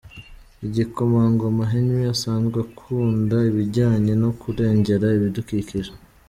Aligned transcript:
Igikomangoma 0.65 1.63
Henry 1.71 2.03
asanzwe 2.13 2.57
akunda 2.65 3.37
ibijyanye 3.49 4.13
no 4.23 4.29
kurengera 4.39 5.07
ibidukikije. 5.17 5.91